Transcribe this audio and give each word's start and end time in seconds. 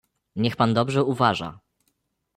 "„Niech 0.35 0.55
pan 0.55 0.73
dobrze 0.73 1.03
uważa!" 1.03 1.59